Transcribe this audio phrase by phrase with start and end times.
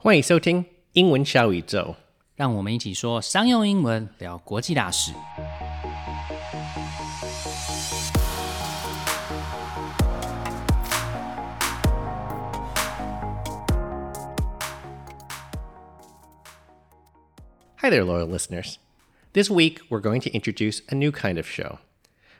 [0.00, 1.96] 欢迎收听英文小宇宙。
[2.34, 5.12] 让我们一起说商用英文，聊国际大事。
[17.78, 18.76] Hi there, loyal listeners.
[19.32, 21.78] This week, we're going to introduce a new kind of show.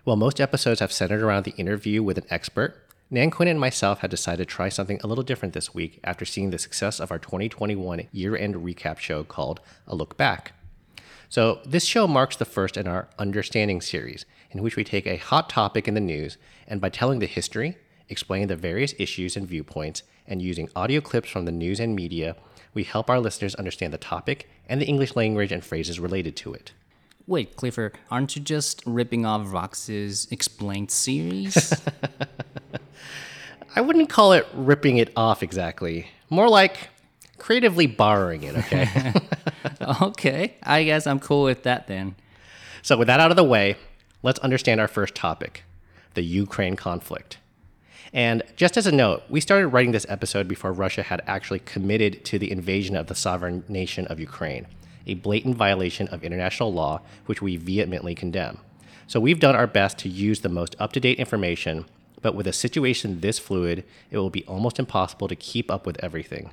[0.04, 2.72] While most episodes have centered around the interview with an expert,
[3.13, 6.23] Nan Quinn and myself had decided to try something a little different this week after
[6.23, 10.53] seeing the success of our 2021 year end recap show called A Look Back.
[11.27, 15.17] So, this show marks the first in our Understanding series, in which we take a
[15.17, 16.38] hot topic in the news
[16.69, 21.30] and by telling the history, explaining the various issues and viewpoints, and using audio clips
[21.30, 22.38] from the news and media,
[22.73, 26.53] we help our listeners understand the topic and the English language and phrases related to
[26.53, 26.71] it.
[27.27, 31.73] Wait, Clifford, aren't you just ripping off Vox's explained series?
[33.75, 36.07] I wouldn't call it ripping it off exactly.
[36.30, 36.89] More like
[37.38, 39.13] creatively borrowing it, okay?
[40.02, 42.16] okay, I guess I'm cool with that then.
[42.81, 43.77] so, with that out of the way,
[44.23, 45.64] let's understand our first topic
[46.14, 47.38] the Ukraine conflict.
[48.14, 52.25] And just as a note, we started writing this episode before Russia had actually committed
[52.25, 54.67] to the invasion of the sovereign nation of Ukraine,
[55.08, 58.58] a blatant violation of international law, which we vehemently condemn.
[59.08, 61.86] So we've done our best to use the most up to date information,
[62.22, 66.02] but with a situation this fluid, it will be almost impossible to keep up with
[66.03, 66.52] everything.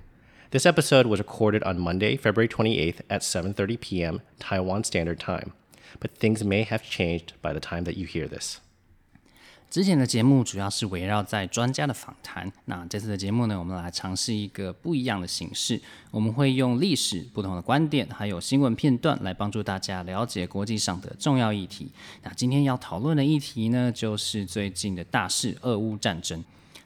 [0.50, 4.22] This episode was recorded on Monday, February 28th at 7:30 p.m.
[4.38, 5.52] Taiwan Standard Time,
[6.00, 8.60] but things may have changed by the time that you hear this.
[9.70, 15.78] 之前的节目主要是围绕在专家的访谈，那这次的节目呢，我们来尝试一个不一样的形式。
[16.10, 21.90] 我们会用历史不同的观点，还有新闻片段来帮助大家了解国际上的重要议题。
[22.22, 26.42] 那今天要讨论的议题呢，就是最近的大事——俄乌战争。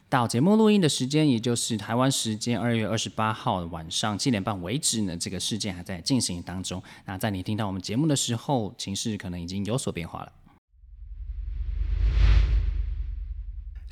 [0.08, 6.82] 到节目录音的时间，也就是台湾时间二月二十八号晚上七点半为止呢，这个事件还在进行当中。
[7.06, 10.32] 那在你听到我们节目的时候，情势可能已经有所变化了。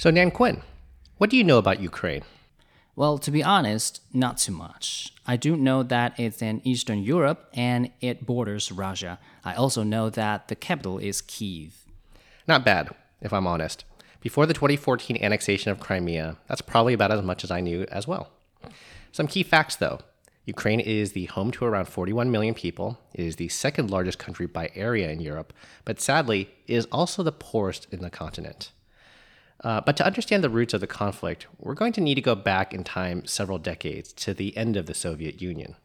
[0.00, 0.62] So Nan Quinn,
[1.18, 2.22] what do you know about Ukraine?
[2.96, 5.12] Well, to be honest, not too much.
[5.26, 9.18] I do know that it's in Eastern Europe and it borders Russia.
[9.44, 11.84] I also know that the capital is Kiev.
[12.48, 12.88] Not bad,
[13.20, 13.84] if I'm honest.
[14.22, 18.08] Before the 2014 annexation of Crimea, that's probably about as much as I knew as
[18.08, 18.30] well.
[19.12, 19.98] Some key facts, though.
[20.46, 22.98] Ukraine is the home to around 41 million people.
[23.12, 25.52] It is the second largest country by area in Europe,
[25.84, 28.70] but sadly, it is also the poorest in the continent.
[29.63, 32.35] Uh, but to understand the roots of the conflict, we're going to need to go
[32.35, 35.75] back in time several decades to the end of the Soviet Union.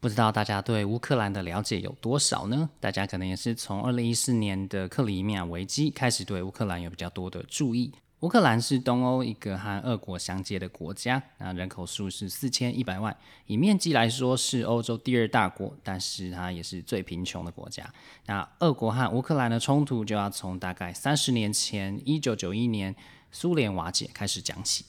[0.00, 2.68] 不知道大家对乌克兰的了解有多少呢？
[2.78, 7.90] 大家可能也是从二零一四年的克里米亚危机开始对乌克兰有比较多的注意。
[8.21, 13.15] 乌克兰是东欧一个和俄国相接的国家，那人口数是四千一百万，
[13.45, 17.89] 以面积来说是欧洲第二大国，但是它也是最贫穷的国家。
[18.25, 22.93] 那俄国和乌克兰的冲突就要从大概三十年前，一九九一年
[23.31, 24.83] 苏联瓦解开始讲起。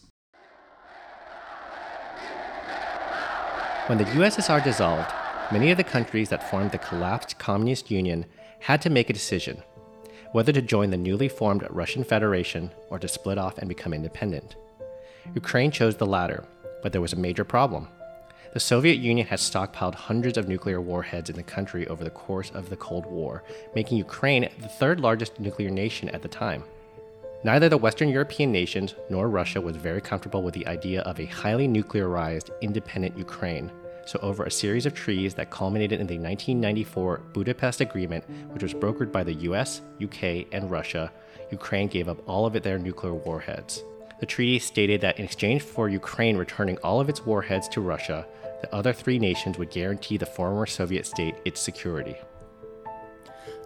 [3.87, 5.07] When the USSR dissolved,
[5.53, 8.25] many of the countries that formed the collapsed Communist Union
[8.61, 9.59] had to make a decision
[10.33, 14.57] whether to join the newly formed Russian Federation or to split off and become independent.
[15.35, 16.45] Ukraine chose the latter,
[16.83, 17.89] but there was a major problem.
[18.53, 22.51] The Soviet Union had stockpiled hundreds of nuclear warheads in the country over the course
[22.51, 23.45] of the Cold War,
[23.77, 26.65] making Ukraine the third largest nuclear nation at the time.
[27.45, 31.27] Neither the Western European nations nor Russia was very comfortable with the idea of a
[31.27, 33.71] highly nuclearized, independent Ukraine.
[34.11, 38.75] So, over a series of treaties that culminated in the 1994 Budapest Agreement, which was
[38.75, 41.13] brokered by the US, UK, and Russia,
[41.53, 43.85] Ukraine gave up all of their nuclear warheads.
[44.19, 48.27] The treaty stated that in exchange for Ukraine returning all of its warheads to Russia,
[48.63, 52.17] the other three nations would guarantee the former Soviet state its security.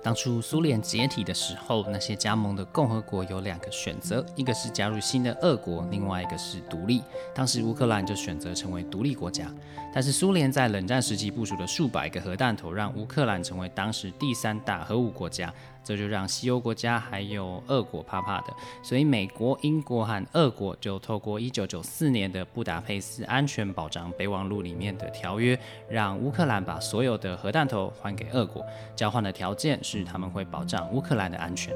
[0.05, 7.03] 当初苏联解体的时候，那些加盟的共和国有两个选择，一个是加入新的俄国，另外一个是独立。
[7.35, 9.51] 当时乌克兰就选择成为独立国家，
[9.95, 15.51] 但是苏联在冷战时期部署的数百个核弹头，让乌克兰成为当时第三大核武国家，
[15.85, 18.47] 这就让西欧国家还有俄国怕怕的。
[18.83, 25.59] 所以美国、英国和俄国就透过1994年的布达佩斯安全保障备忘录里面的条约，
[25.89, 28.65] 让乌克兰把所有的核弹头还给俄国，
[28.97, 31.75] 交换的条件是他们会保障乌克兰的安全。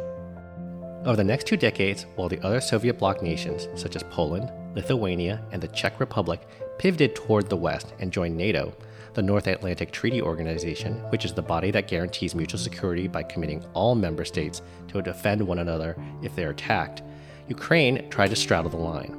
[1.04, 5.38] Over the next two decades, while the other Soviet bloc nations, such as Poland, Lithuania,
[5.52, 6.40] and the Czech Republic,
[6.76, 8.72] pivoted toward the West and joined NATO,
[9.14, 13.64] the North Atlantic Treaty Organization, which is the body that guarantees mutual security by committing
[13.75, 17.02] all member states to defend one another if they are attacked,
[17.49, 19.16] Ukraine tried to straddle the line.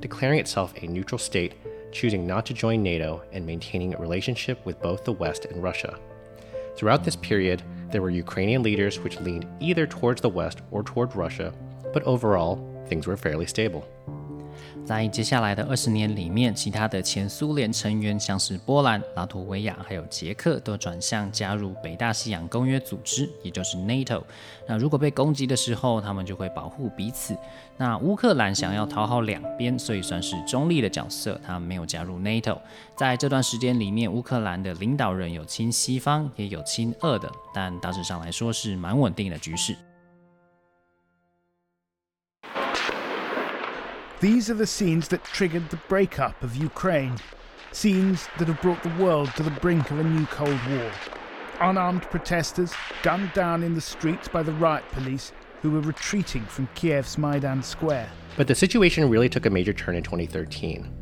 [0.00, 1.54] Declaring itself a neutral state,
[1.92, 5.98] choosing not to join NATO and maintaining a relationship with both the West and Russia.
[6.76, 11.16] Throughout this period, there were Ukrainian leaders which leaned either towards the West or toward
[11.16, 11.52] Russia,
[11.92, 13.88] but overall, things were fairly stable.
[14.84, 24.22] 在接下来的二十年里面，其他的前苏联成员，像是波兰、拉脱维亚还有捷克，都转向加入北大西洋公约组织，也就是 NATO。
[24.66, 27.36] 那如果被攻击的时候，他们就会保护彼此。
[27.76, 32.58] 那乌克兰想要讨好两边，所以算是中立的角色，他没有加入 NATO。
[32.96, 39.76] 在这段时间里面，乌克兰的领导人有亲西方，也有亲俄的，但大致上来说是蛮稳定的局势。
[44.20, 47.14] These are the scenes that triggered the breakup of Ukraine.
[47.70, 50.90] Scenes that have brought the world to the brink of a new Cold War.
[51.60, 52.72] Unarmed protesters
[53.04, 55.30] gunned down in the streets by the riot police
[55.62, 58.10] who were retreating from Kiev's Maidan Square.
[58.36, 60.92] But the situation really took a major turn in 2013.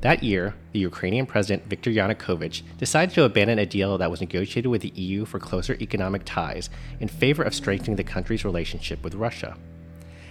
[0.00, 4.72] That year, the Ukrainian president Viktor Yanukovych decided to abandon a deal that was negotiated
[4.72, 6.68] with the EU for closer economic ties
[6.98, 9.56] in favor of strengthening the country's relationship with Russia.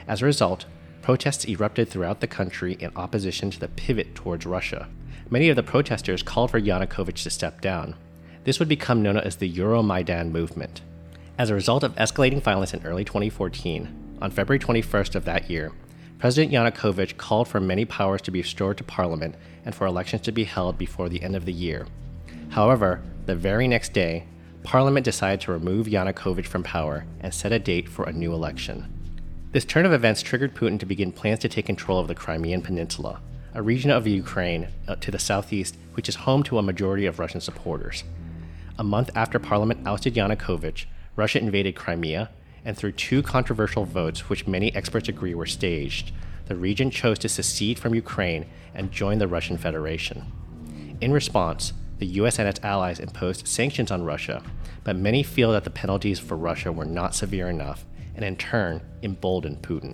[0.06, 0.66] As a result,
[1.06, 4.88] protests erupted throughout the country in opposition to the pivot towards Russia.
[5.30, 7.94] Many of the protesters called for Yanukovych to step down.
[8.44, 10.82] This would become known as the Euromaidan movement.
[11.38, 15.74] As a result of escalating violence in early 2014, on February 21st of that year,
[16.18, 20.32] President Yanukovych called for many powers to be restored to parliament and for elections to
[20.32, 21.86] be held before the end of the year.
[22.50, 24.26] However, the very next day,
[24.64, 28.95] parliament decided to remove Yanukovych from power and set a date for a new election.
[29.56, 32.62] This turn of events triggered Putin to begin plans to take control of the Crimean
[32.62, 33.22] Peninsula,
[33.54, 37.20] a region of Ukraine uh, to the southeast which is home to a majority of
[37.20, 38.04] Russian supporters.
[38.78, 42.32] A month after Parliament ousted Yanukovych, Russia invaded Crimea,
[42.66, 46.12] and through two controversial votes, which many experts agree were staged,
[46.48, 50.34] the region chose to secede from Ukraine and join the Russian Federation.
[51.00, 54.42] In response, the US and its allies imposed sanctions on Russia,
[54.84, 57.80] but many feel that the penalties for Russia were not severe enough
[58.16, 59.94] and in turn emboldened Putin.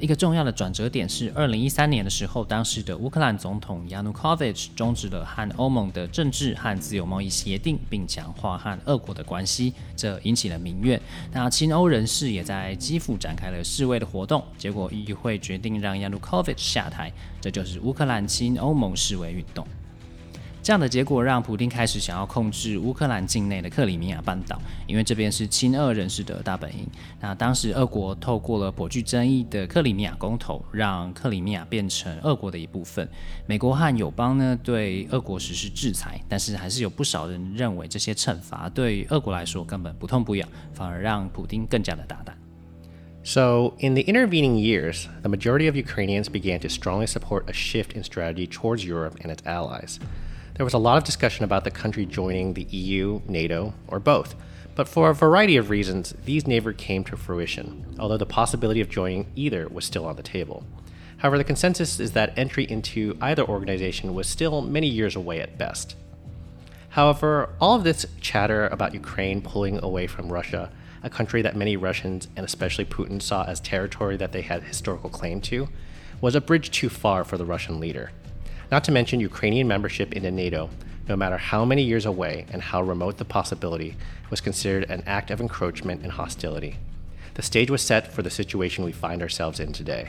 [0.00, 11.00] 一个重要的转折点是，二零一三年的时候，当时的乌克兰总统 Yanukovych 终止了和欧盟的政治和自由贸易协定，并强化和俄国的关系，这引起了民怨。
[11.32, 19.64] 那亲欧人士也在基辅展开了示威的活动，结果议会决定让 Yanukovych 下台，这就是乌克兰亲欧盟示威运动。
[20.64, 26.86] 这样的结果让普丁开始想要控制乌克兰境内的克里米亚半岛，因为这边是亲俄人士的大本营。
[27.20, 33.06] 那当时俄国透过了颇具争议的克里米亚公投，让克里米亚变成俄国的一部分。
[33.44, 42.34] 美国和友邦呢对俄国实施制裁，但是还是有不少人认为这些惩罚对俄国来说根本不痛不痒，反而让普丁更加的大胆。
[43.22, 48.02] So, in the intervening years, the majority of Ukrainians began to strongly support a shift in
[48.02, 49.98] strategy towards Europe and its allies.
[50.54, 54.36] There was a lot of discussion about the country joining the EU, NATO, or both,
[54.76, 58.88] but for a variety of reasons, these never came to fruition, although the possibility of
[58.88, 60.64] joining either was still on the table.
[61.16, 65.58] However, the consensus is that entry into either organization was still many years away at
[65.58, 65.96] best.
[66.90, 70.70] However, all of this chatter about Ukraine pulling away from Russia,
[71.02, 75.10] a country that many Russians and especially Putin saw as territory that they had historical
[75.10, 75.68] claim to,
[76.20, 78.12] was a bridge too far for the Russian leader
[78.73, 80.69] not to mention Ukrainian membership into NATO,
[81.07, 83.95] no matter how many years away and how remote the possibility,
[84.29, 86.75] was considered an act of encroachment and hostility.
[87.33, 90.07] The stage was set for the situation we find ourselves in today.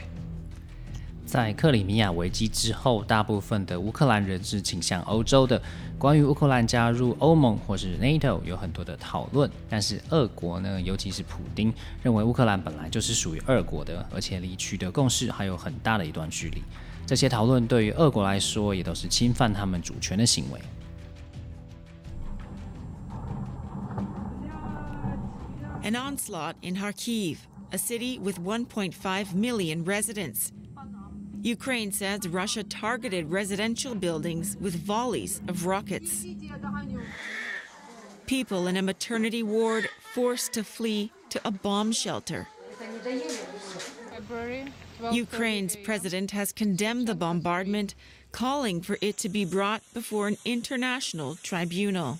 [1.25, 5.61] 在克里米亚危机之后，大部分的乌克兰人是倾向欧洲的。
[5.97, 16.61] 关于乌克兰加入欧盟或是 NATO 有很多的讨论，但是俄国呢，尤其是普丁认为乌克兰本来就是属于俄国的，而且离取得共识还有很大的一段距离。
[17.05, 20.59] 这些讨论对于俄国来说也都是侵犯他们主权的行为。
[25.83, 27.37] An onslaught in Kharkiv,
[27.71, 30.51] a city with 1.5 million residents.
[31.41, 36.23] Ukraine says Russia targeted residential buildings with volleys of rockets.
[38.27, 42.47] People in a maternity ward forced to flee to a bomb shelter.
[45.12, 47.94] Ukraine's president has condemned the bombardment,
[48.32, 52.18] calling for it to be brought before an international tribunal.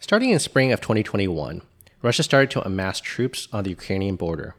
[0.00, 1.62] Starting in spring of 2021,
[2.02, 4.56] Russia started to amass troops on the Ukrainian border.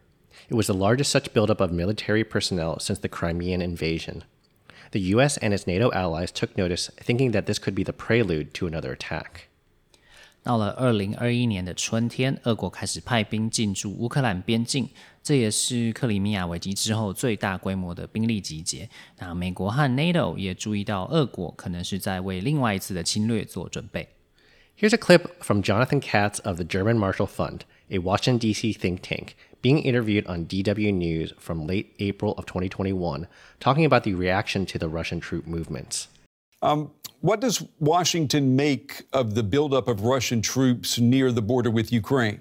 [0.50, 4.24] It was the largest such buildup of military personnel since the Crimean invasion.
[4.92, 8.54] The US and its NATO allies took notice, thinking that this could be the prelude
[8.56, 9.50] to another attack.
[10.43, 14.89] 到了二零二一年的春天，俄国开始派兵进驻乌克兰边境，
[15.23, 18.89] 这也是克里米亚危机之后最大规模的兵力集结。
[19.19, 24.09] 那美国和 NATO 也注意到，俄国可能是在为另外一次的侵略做准备。
[24.81, 28.73] Here's a clip from Jonathan Katz of the German Marshall Fund, a Washington, D.C.
[28.75, 33.27] think tank, being interviewed on DW News from late April of 2021,
[33.59, 36.07] talking about the reaction to the Russian troop movements.
[36.63, 36.91] Um,
[37.24, 42.40] what does Washington make of the buildup of Russian troops near the border with Ukraine?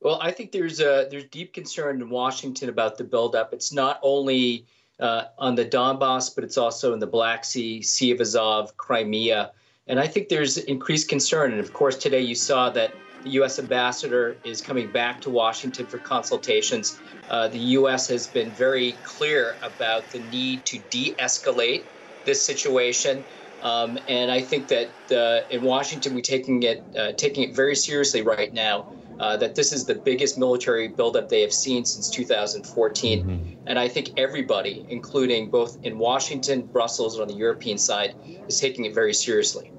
[0.00, 3.52] Well, I think there's a there's deep concern in Washington about the buildup.
[3.52, 4.66] It's not only
[4.98, 9.52] uh, on the Donbass, but it's also in the Black Sea, Sea of Azov, Crimea,
[9.86, 11.52] and I think there's increased concern.
[11.52, 13.60] And of course, today you saw that the U.S.
[13.60, 16.98] ambassador is coming back to Washington for consultations.
[17.28, 18.08] Uh, the U.S.
[18.08, 21.84] has been very clear about the need to de-escalate
[22.24, 23.22] this situation.
[23.61, 27.75] Um, and I think that uh, in Washington, we're taking it uh, taking it very
[27.75, 28.93] seriously right now.
[29.17, 33.53] Uh, that this is the biggest military buildup they have seen since 2014, mm-hmm.
[33.65, 38.13] and I think everybody, including both in Washington, Brussels, and on the European side,
[38.49, 39.71] is taking it very seriously.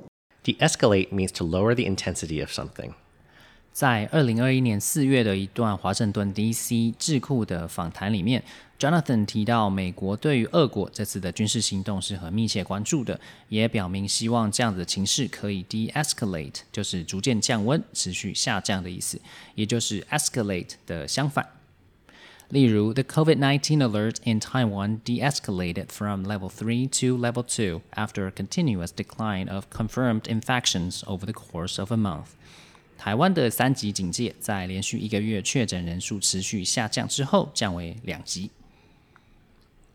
[0.43, 2.95] De-escalate means to lower the intensity of something.
[3.73, 6.95] 在二零二一年四月的一段华盛顿 D.C.
[6.99, 8.43] 智库的访谈里面
[8.82, 19.22] ，Jonathan 提到，美国对于俄国这次的军事行动是很密切关注的，也表明希望这样子的情势可以 de-escalate，就是逐渐降温、持续下降的意思，
[19.54, 21.48] 也就是 escalate 的相反。
[22.50, 29.48] 例如，the COVID-19 alert in Taiwan de-escalated from level three to level two after a continuous decline
[29.54, 32.30] of confirmed infections over the course of a month.
[32.98, 38.52] 台湾的三级警戒在连续一个月确诊人数持续下降之后，降为两级。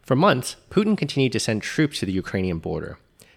[0.07, 2.97] For months, Putin continued to send troops to the Ukrainian border.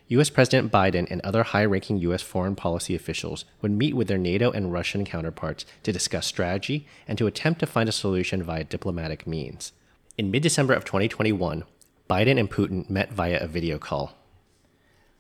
[0.09, 4.19] US President Biden and other high ranking US foreign policy officials would meet with their
[4.19, 8.65] NATO and Russian counterparts to discuss strategy and to attempt to find a solution via
[8.65, 9.71] diplomatic means.
[10.15, 11.63] In mid December of 2021,
[12.07, 14.18] Biden and Putin met via a video call.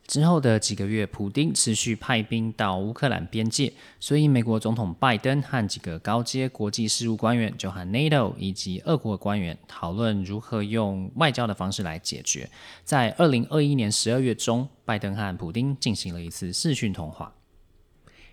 [0.08, 12.50] 之后的几个月，普丁持续派兵到乌克兰边界，所以美国总统拜登和几个高阶国际事务官员就和 NATO 以及俄国官员讨论如何用外交的方式来解决。
[12.84, 17.34] 在二零二一年十二月中，拜登和普丁进行了一次视讯通话。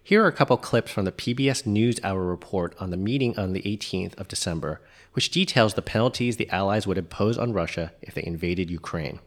[0.03, 3.61] Here are a couple clips from the PBS NewsHour report on the meeting on the
[3.61, 4.79] 18th of December,
[5.13, 9.19] which details the penalties the Allies would impose on Russia if they invaded Ukraine.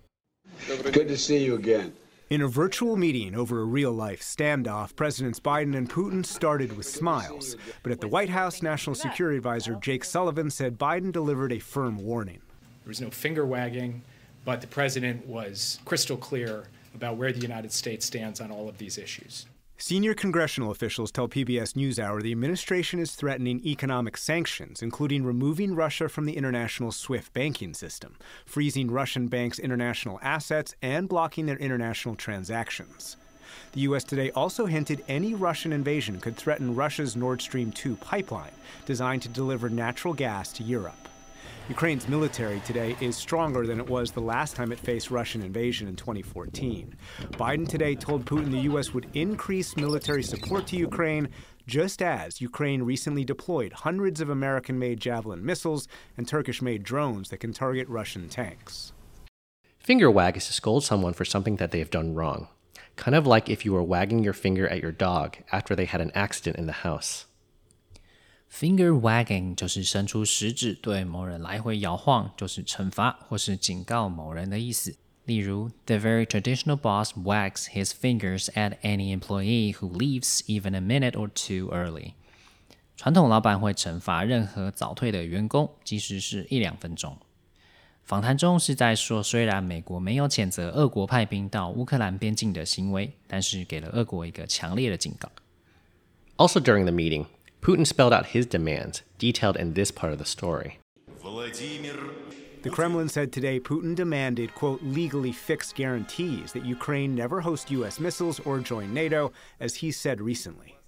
[0.67, 1.93] Good to see you again.
[2.30, 6.86] In a virtual meeting over a real life standoff, Presidents Biden and Putin started with
[6.86, 7.56] smiles.
[7.82, 11.98] But at the White House, National Security Advisor Jake Sullivan said Biden delivered a firm
[11.98, 12.40] warning.
[12.84, 14.04] There was no finger wagging,
[14.46, 18.78] but the president was crystal clear about where the United States stands on all of
[18.78, 19.48] these issues.
[19.82, 26.10] Senior congressional officials tell PBS NewsHour the administration is threatening economic sanctions, including removing Russia
[26.10, 32.16] from the international SWIFT banking system, freezing Russian banks' international assets, and blocking their international
[32.16, 33.16] transactions.
[33.72, 34.04] The U.S.
[34.04, 38.52] today also hinted any Russian invasion could threaten Russia's Nord Stream 2 pipeline,
[38.86, 41.09] designed to deliver natural gas to Europe.
[41.70, 45.88] Ukraine's military today is stronger than it was the last time it faced Russian invasion
[45.88, 46.96] in 2014.
[47.34, 48.92] Biden today told Putin the U.S.
[48.92, 51.30] would increase military support to Ukraine,
[51.68, 57.30] just as Ukraine recently deployed hundreds of American made Javelin missiles and Turkish made drones
[57.30, 58.92] that can target Russian tanks.
[59.78, 62.48] Finger wag is to scold someone for something that they have done wrong,
[62.96, 66.02] kind of like if you were wagging your finger at your dog after they had
[66.02, 67.28] an accident in the house.
[68.51, 74.97] Finger wagging 就是伸出食指对某人来回摇晃，就是惩罚或是警告某人的意思。
[75.25, 81.29] 例如，The very traditional boss wags his fingers at any employee who leaves even a minute or
[81.35, 82.13] two early。
[82.97, 87.17] 传统老板会惩罚任何早退的员工，即使是一两分钟。
[88.05, 95.29] 访谈中是在说，虽然美国没有谴责俄国派兵到乌克兰边境的行为，但是给了俄国一个强烈的警告。
[96.37, 97.25] Also during the meeting.
[97.62, 100.80] Putin spelled out his demands, detailed in this part of the story.
[102.62, 108.00] The Kremlin said today Putin demanded, quote, legally fixed guarantees that Ukraine never host U.S.
[108.00, 110.79] missiles or join NATO, as he said recently.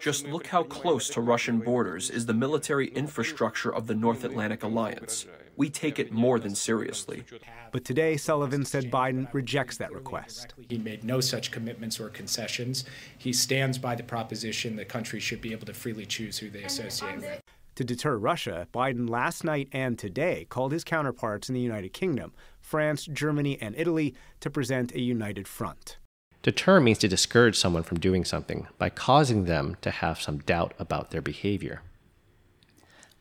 [0.00, 4.62] Just look how close to Russian borders is the military infrastructure of the North Atlantic
[4.62, 5.26] Alliance.
[5.56, 7.22] We take it more than seriously.
[7.70, 10.54] But today, Sullivan said Biden rejects that request.
[10.70, 12.86] He made no such commitments or concessions.
[13.18, 16.62] He stands by the proposition that countries should be able to freely choose who they
[16.62, 17.40] associate with.
[17.74, 22.32] To deter Russia, Biden last night and today called his counterparts in the United Kingdom,
[22.58, 25.98] France, Germany, and Italy to present a united front.
[26.45, 30.71] Deter means to discourage someone from doing something by causing them to have some doubt
[30.77, 31.79] about their behavior.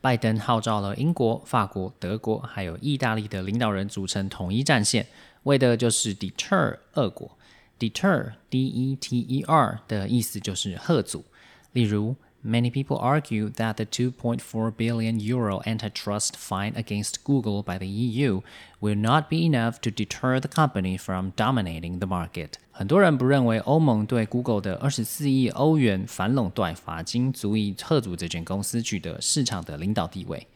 [0.01, 5.07] 拜登号召了英国、法国、德国还有意大利的领导人组成统一战线，
[5.43, 7.37] 为的就是 deter 俄国。
[7.79, 11.25] deter，d-e-t-e-r 的意思就是吓阻。
[11.73, 18.41] 例如 Many people argue that the 2.4 billion euro antitrust fine against Google by the EU
[18.81, 22.59] will not be enough to deter the company from dominating the market.
[22.73, 30.47] 很多人不认为欧盟对 Google 的二十四亿欧元反垄断罚金足以吓阻这间公司取得市场的领导地位。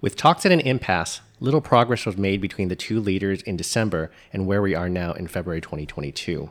[0.00, 4.10] With talks at an impasse, little progress was made between the two leaders in December
[4.32, 6.48] and where we are now in February 2022.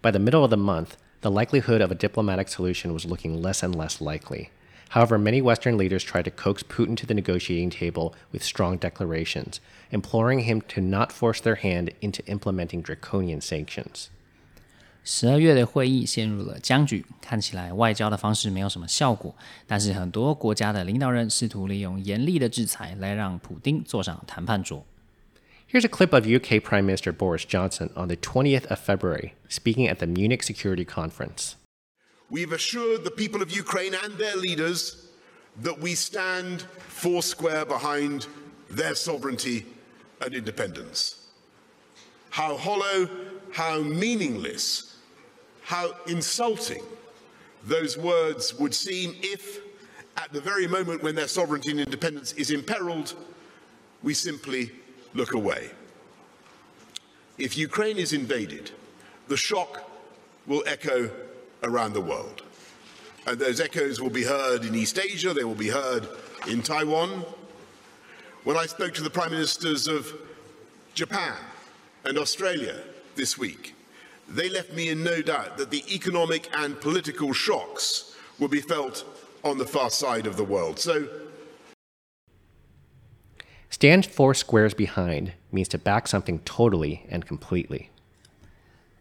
[0.00, 0.90] By the middle of the month,
[1.22, 4.50] the likelihood of a diplomatic solution was looking less and less likely.
[4.92, 9.60] However, many Western leaders tried to coax Putin to the negotiating table with strong declarations,
[9.90, 14.08] imploring him to not force their hand into implementing draconian sanctions.
[15.04, 19.34] 十二月的会议陷入了僵局，看起来外交的方式没有什么效果。
[19.66, 24.84] 但是很多国家的领导人试图利用严厉的制裁来让普丁坐上谈判桌。
[25.73, 29.87] Here's a clip of UK Prime Minister Boris Johnson on the 20th of February speaking
[29.87, 31.55] at the Munich Security Conference.
[32.29, 35.07] We've assured the people of Ukraine and their leaders
[35.61, 38.27] that we stand foursquare behind
[38.69, 39.65] their sovereignty
[40.21, 41.25] and independence.
[42.29, 43.09] How hollow,
[43.51, 44.97] how meaningless,
[45.63, 46.83] how insulting
[47.63, 49.61] those words would seem if,
[50.17, 53.15] at the very moment when their sovereignty and independence is imperiled,
[54.03, 54.71] we simply
[55.13, 55.71] look away.
[57.37, 58.71] If Ukraine is invaded,
[59.27, 59.89] the shock
[60.45, 61.09] will echo
[61.63, 62.43] around the world.
[63.25, 66.07] And those echoes will be heard in East Asia, they will be heard
[66.47, 67.25] in Taiwan.
[68.43, 70.13] When I spoke to the prime ministers of
[70.93, 71.37] Japan
[72.03, 72.81] and Australia
[73.15, 73.73] this week,
[74.27, 79.05] they left me in no doubt that the economic and political shocks will be felt
[79.43, 80.79] on the far side of the world.
[80.79, 81.07] So
[83.72, 87.88] Stand four squares behind means to back something totally and completely.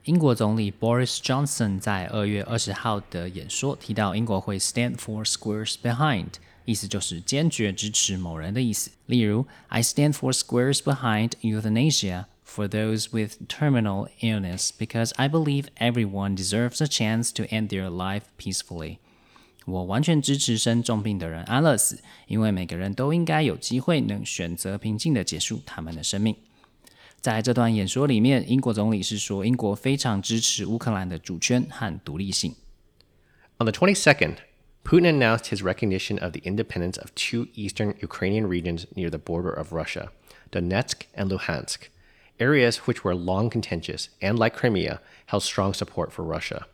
[0.04, 6.34] 英国总理 Boris Johnson 在二月二十号的演说提到，英国会 stand four squares behind，
[6.66, 8.92] 意思就是坚决支持某人的意思。
[9.06, 16.82] 例如，I stand four squares behind euthanasia for those with terminal illness because I believe everyone deserves
[16.82, 19.00] a chance to end their life peacefully.
[19.66, 26.36] 我完全支持生重病的人安乐死，因为每个人都应该有机会能选择平静的结束他们的生命。
[27.20, 32.56] 在这段演说里面，英国总理是说，英国非常支持乌克兰的主权和独立性。
[33.58, 34.36] On the 22nd,
[34.86, 39.52] Putin announced his recognition of the independence of two eastern Ukrainian regions near the border
[39.52, 40.12] of Russia,
[40.52, 41.90] Donetsk and Luhansk,
[42.38, 46.68] areas which were long contentious and, like Crimea, held strong support for Russia.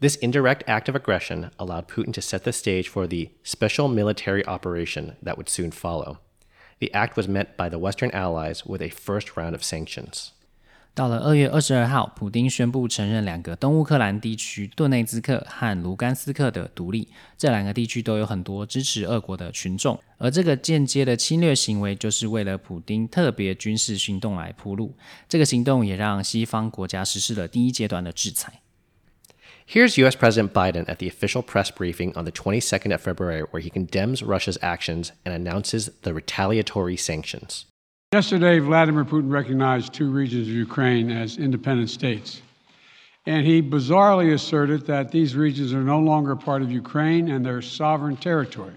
[0.00, 4.44] This indirect act of aggression allowed Putin to set the stage for the special military
[4.46, 6.18] operation that would soon follow.
[6.80, 10.30] The act was met by the Western allies with a first round of sanctions.
[10.94, 17.08] 到了二月二十二号，普丁宣布承认两个东乌克兰地区顿内兹克和卢甘斯克的独立。
[17.38, 24.94] 这两个地区都有很多支持俄国的群众，而这个间接的侵略行为就是为了普丁特别军事行动来铺路。
[25.28, 28.60] 这个行动也让西方国家实施了第一阶段的制裁。
[29.69, 33.61] Here's US President Biden at the official press briefing on the 22nd of February, where
[33.61, 37.65] he condemns Russia's actions and announces the retaliatory sanctions.
[38.13, 42.41] Yesterday, Vladimir Putin recognized two regions of Ukraine as independent states.
[43.25, 47.61] And he bizarrely asserted that these regions are no longer part of Ukraine and their
[47.61, 48.75] sovereign territory.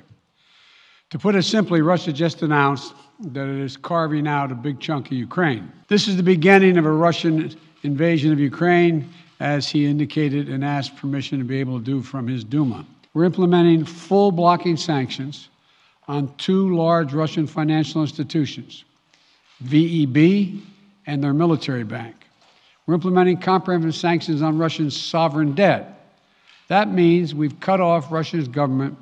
[1.10, 2.94] To put it simply, Russia just announced
[3.26, 5.70] that it is carving out a big chunk of Ukraine.
[5.86, 9.08] This is the beginning of a Russian invasion of Ukraine
[9.40, 12.84] as he indicated and asked permission to be able to do from his Duma.
[13.14, 15.48] We're implementing full blocking sanctions
[16.06, 18.84] on two large Russian financial institutions,
[19.64, 20.60] VEB
[21.06, 22.14] and their military bank.
[22.86, 26.12] We're implementing comprehensive sanctions on Russian sovereign debt.
[26.68, 28.96] That means we've cut off Russia's government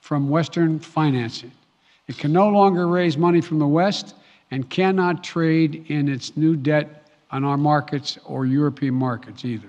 [0.00, 1.52] from Western financing.
[2.06, 4.14] It can no longer raise money from the West
[4.50, 9.68] and cannot trade in its new debt on our markets or European markets either.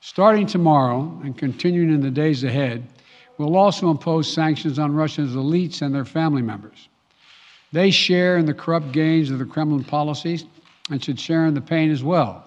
[0.00, 2.86] Starting tomorrow and continuing in the days ahead,
[3.38, 6.88] we'll also impose sanctions on Russia's elites and their family members.
[7.72, 10.44] They share in the corrupt gains of the Kremlin policies
[10.90, 12.44] and should share in the pain as well.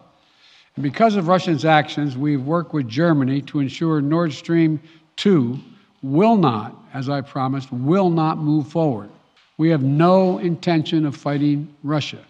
[0.76, 4.80] And because of Russia's actions, we've worked with Germany to ensure Nord Stream
[5.18, 5.60] 2
[6.02, 9.10] will not, as I promised, will not move forward.
[9.58, 12.24] We have no intention of fighting Russia.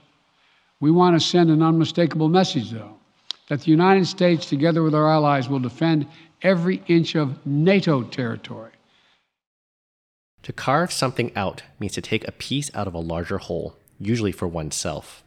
[0.80, 2.96] We want to send an unmistakable message, though
[3.49, 6.07] that the United States, together with our allies, will defend
[6.41, 8.71] every inch of NATO territory.
[10.43, 14.33] To carve something out means to take a piece out of a larger whole, usually
[14.33, 15.23] for oneself.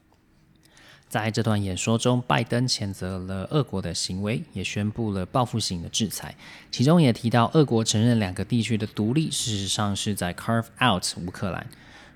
[1.10, 6.36] 在这段演说中，拜登谴责了俄国的行为，也宣布了报复性的制裁。
[6.70, 11.66] 其中也提到，俄国承认两个地区的独立，事实上是在 carve out 乌克兰。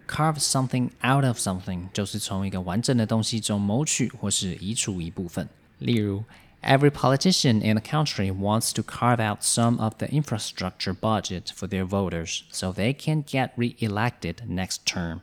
[0.07, 5.47] carve something out of something 就是从一个完整的东西中谋取或是移除一部分。
[5.79, 6.23] 例如，
[6.63, 11.85] Every politician in the country wants to carve out some of the infrastructure budget for their
[11.85, 15.21] voters so they can get re-elected next term。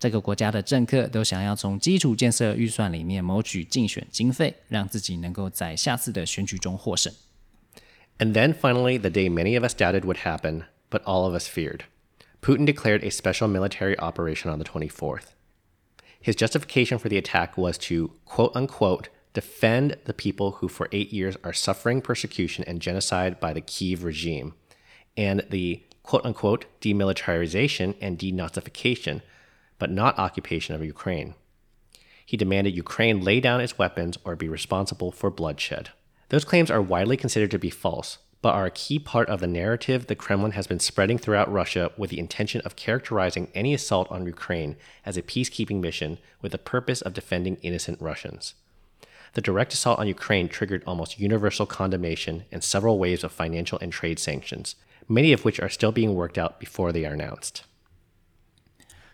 [0.00, 7.12] 这个国家的政客都想要从基础建设预算里面谋取竞选经费，让自己能够在下次的选举中获胜。
[8.18, 11.80] And then finally, the day many of us doubted would happen, but all of us feared.
[12.40, 15.34] Putin declared a special military operation on the 24th.
[16.20, 21.11] His justification for the attack was to, quote unquote, defend the people who for eight
[21.11, 24.53] years are suffering persecution and genocide by the Kiev regime,
[25.17, 29.21] and the quote unquote demilitarization and denazification
[29.79, 31.35] but not occupation of Ukraine.
[32.25, 35.89] He demanded Ukraine lay down its weapons or be responsible for bloodshed.
[36.29, 39.47] Those claims are widely considered to be false, but are a key part of the
[39.47, 44.09] narrative the Kremlin has been spreading throughout Russia with the intention of characterizing any assault
[44.11, 48.53] on Ukraine as a peacekeeping mission with the purpose of defending innocent Russians.
[49.34, 53.92] The direct assault on Ukraine triggered almost universal condemnation and several waves of financial and
[53.92, 54.72] trade sanctions,
[55.06, 57.62] many of which are still being worked out before they are announced.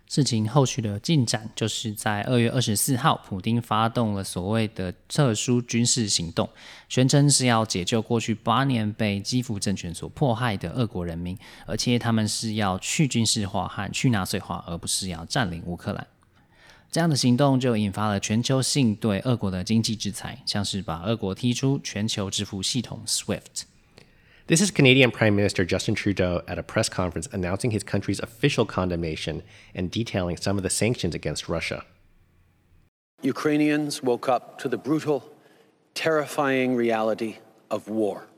[0.07, 6.49] 事情后续的进展，就是在二月二十四号，普京发动了所谓的特殊军事行动，
[6.88, 16.07] 宣称是要解救过去八年被基辅政权所迫害的俄国人民，而且他们是要去军事化和去纳粹化，而不是要占领乌克兰。
[16.90, 28.20] 这样的行动就引发了全球性对俄国的经济制裁，像是把俄国踢出全球支付系统 SWIFT。This is Canadian Prime Minister Justin Trudeau at a press conference announcing his country's
[28.20, 29.42] official condemnation
[29.75, 31.85] and detailing some of the sanctions against Russia.
[33.23, 35.23] Ukrainians woke up to the brutal,
[35.94, 37.38] terrifying reality
[37.70, 38.29] of war.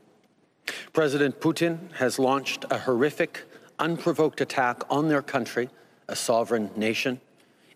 [0.93, 3.43] President Putin has launched a horrific,
[3.77, 5.69] unprovoked attack on their country,
[6.07, 7.19] a sovereign nation,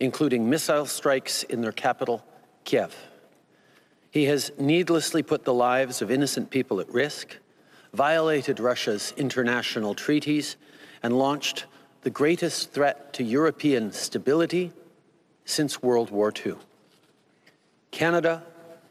[0.01, 2.25] including missile strikes in their capital,
[2.65, 2.95] Kiev.
[4.11, 7.37] He has needlessly put the lives of innocent people at risk
[7.97, 10.57] violated Russia's international treaties,
[11.03, 11.65] and launched
[12.03, 14.71] the greatest threat to European stability
[15.45, 16.55] since World War II.
[17.91, 18.43] Canada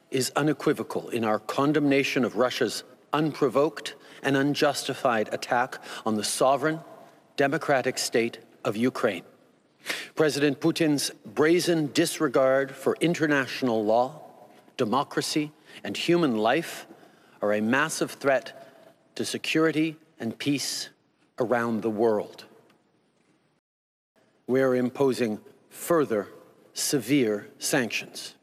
[0.10, 6.80] is unequivocal in our condemnation of Russia's unprovoked and unjustified attack on the sovereign,
[7.38, 9.24] democratic state of Ukraine.
[10.16, 14.22] President Putin's brazen disregard for international law,
[14.78, 15.52] democracy,
[15.84, 16.88] and human life
[17.42, 20.90] are a massive threat to security and peace
[21.38, 22.46] around the world.
[24.48, 26.30] We are imposing further
[26.74, 28.36] severe sanctions.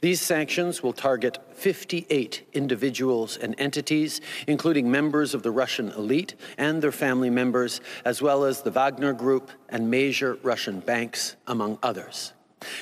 [0.00, 6.82] These sanctions will target 58 individuals and entities, including members of the Russian elite and
[6.82, 12.32] their family members, as well as the Wagner Group and major Russian banks, among others.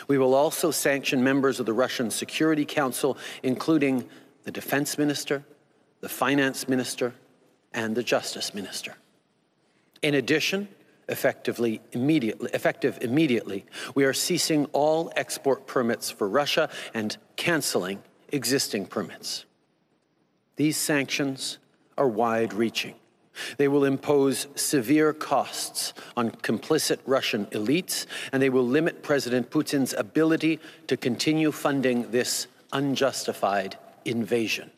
[0.09, 4.09] We will also sanction members of the Russian Security Council, including
[4.45, 5.45] the defense minister,
[6.01, 7.15] the finance minister,
[7.73, 8.95] and the justice minister.
[10.03, 10.69] In addition,
[11.09, 13.65] effectively immediately effective immediately.
[13.95, 19.45] We are ceasing all export permits for Russia and canceling existing permits.
[20.57, 21.59] These sanctions
[21.97, 22.95] are wide reaching
[23.57, 29.93] they will impose severe costs on complicit Russian elites and they will limit President Putin's
[29.93, 34.71] ability to continue funding this unjustified invasion.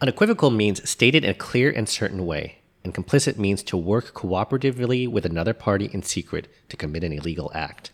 [0.00, 5.09] Unequivocal means stated in a clear and certain way, and complicit means to work cooperatively
[5.09, 7.91] with another party in secret to commit an illegal act.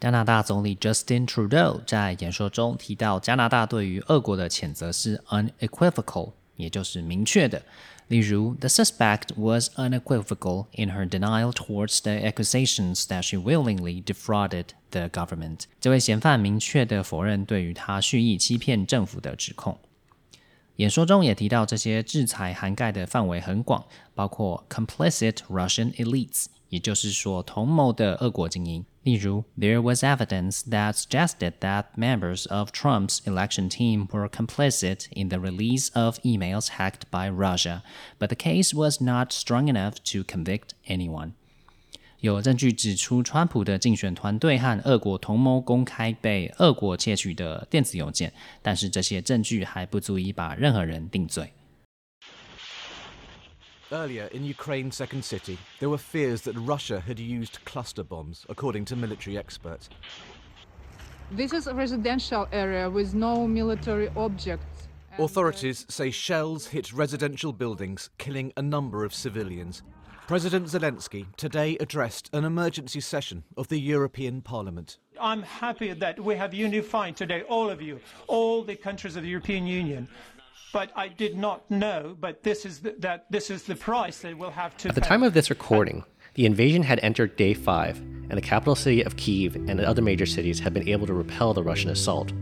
[0.00, 7.62] 加拿大总理 Justin Trudeau 在演说中提到，加拿大对于俄国的谴责是 unequivocal，也就是明确的。
[8.08, 15.60] 例如，the suspect was unequivocal in her denial towards the accusations that she willingly defrauded the government。
[15.80, 19.78] 这位嫌犯明确的否认对于他蓄意欺骗政府的指控。
[20.76, 23.84] 演说中也提到，这些制裁涵盖的范围很广，
[24.14, 28.84] 包括 complicit Russian elites，也就是说同谋的俄国精英。
[29.02, 35.90] 例如，there was evidence that suggested that members of Trump's election team were complicit in the release
[35.92, 37.82] of emails hacked by Russia,
[38.18, 41.32] but the case was not strong enough to convict anyone.
[42.20, 51.52] 有证据指出，川普的竞选团队和俄国同谋公开被俄国窃取的电子邮件，但是这些证据还不足以把任何人定罪。
[53.90, 58.96] Earlier in Ukraine's second city, there were fears that Russia had used cluster bombs, according to
[58.96, 59.88] military experts.
[61.36, 64.88] This is a residential area with no military objects.
[65.18, 69.82] Authorities say shells hit residential buildings, killing a number of civilians.
[70.27, 74.97] President Zelensky today addressed an emergency session of the European Parliament.
[75.17, 79.29] I'm happy that we have unified today, all of you, all the countries of the
[79.29, 80.09] European Union.
[80.73, 84.37] But I did not know, but this is the, that this is the price that
[84.37, 85.07] we'll have to At the pay.
[85.07, 89.15] time of this recording, the invasion had entered day five, and the capital city of
[89.15, 92.33] Kiev and other major cities had been able to repel the Russian assault.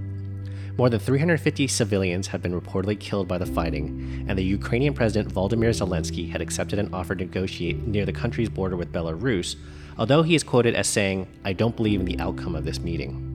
[0.77, 5.33] More than 350 civilians have been reportedly killed by the fighting, and the Ukrainian President
[5.33, 9.55] Volodymyr Zelensky had accepted an offer to negotiate near the country's border with Belarus,
[9.97, 13.34] although he is quoted as saying, I don't believe in the outcome of this meeting.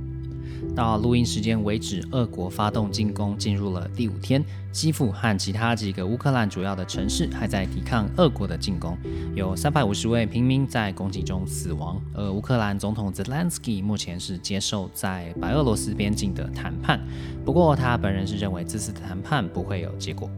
[0.74, 8.96] 到录音时间为止，俄国发动进攻进入了第五天，基辅和其他几个乌克兰主要的城市还在抵抗俄国的进攻，
[9.34, 12.00] 有三百五十位平民在攻击中死亡。
[12.14, 17.00] 而乌克兰总统泽连斯基目前是接受在白俄罗斯边境的谈判，
[17.44, 20.30] 不过他本人是认为这次谈判不会有结果。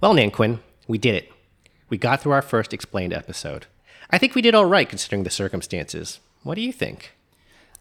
[0.00, 1.30] Well, Nanquin, we did it.
[1.90, 3.66] We got through our first explained episode.
[4.08, 6.20] I think we did all right considering the circumstances.
[6.42, 7.12] What do you think?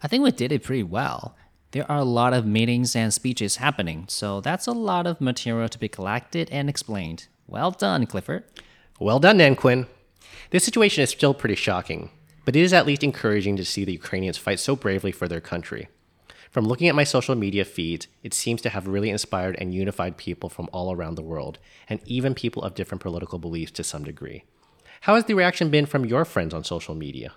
[0.03, 1.37] I think we did it pretty well.
[1.71, 5.69] There are a lot of meetings and speeches happening, so that's a lot of material
[5.69, 7.27] to be collected and explained.
[7.47, 8.43] Well done, Clifford.
[8.99, 9.87] Well done, Nanquin.
[10.49, 12.09] This situation is still pretty shocking,
[12.43, 15.39] but it is at least encouraging to see the Ukrainians fight so bravely for their
[15.39, 15.87] country.
[16.49, 20.17] From looking at my social media feeds, it seems to have really inspired and unified
[20.17, 24.03] people from all around the world, and even people of different political beliefs to some
[24.03, 24.43] degree.
[25.01, 27.33] How has the reaction been from your friends on social media?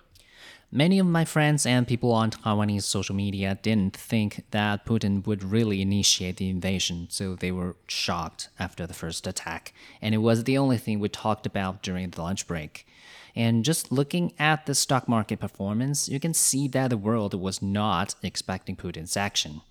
[0.75, 5.45] Many of my friends and people on Taiwanese social media didn't think that Putin would
[5.45, 9.75] really initiate the invasion, so they were shocked after the first attack.
[10.01, 12.87] And it was the only thing we talked about during the lunch break.
[13.35, 17.63] And just looking at the stock market performance, you can see that the world was
[17.63, 19.63] not expecting Putin's action.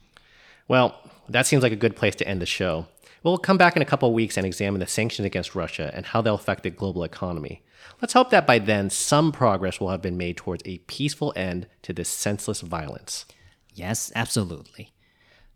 [0.67, 0.95] Well,
[1.29, 2.87] that seems like a good place to end the show.
[3.23, 6.07] We'll come back in a couple of weeks and examine the sanctions against Russia and
[6.07, 7.61] how they'll affect the global economy.
[8.01, 11.67] Let's hope that by then some progress will have been made towards a peaceful end
[11.83, 13.25] to this senseless violence.
[13.73, 14.91] Yes, absolutely.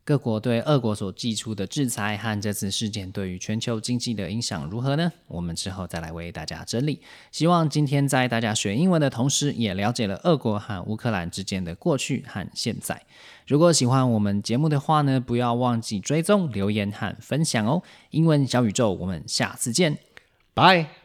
[0.05, 5.11] 各国对俄国所寄出的制裁和这次事件对于全球经济的影响如何呢？
[5.27, 7.01] 我们之后再来为大家整理。
[7.31, 13.01] 希望今天在大家学英文的同时，也了解了俄国和乌克兰之间的过去和现在。
[13.47, 17.81] 如果喜欢我们节目的话呢，不要忘记追踪、留言和分享哦。
[18.11, 19.97] 英文小宇宙，我们下次见，
[20.53, 21.04] 拜。